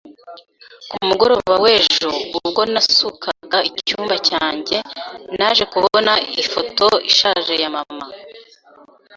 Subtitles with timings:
[0.89, 2.07] Ku mugoroba w'ejo,
[2.37, 4.77] ubwo nasukaga icyumba cyanjye,
[5.39, 8.05] naje kubona ifoto ishaje ya mama